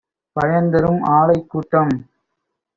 பயன்தரும் 0.35 1.01
ஆலைக் 1.11 1.49
கூட்டம் 1.49 1.93